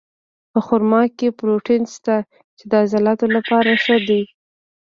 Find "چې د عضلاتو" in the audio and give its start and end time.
2.57-3.25